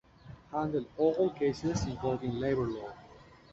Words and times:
Handle 0.51 0.87
all 0.97 1.29
cases 1.29 1.83
involving 1.85 2.39
labor 2.39 2.65
law. 2.65 2.91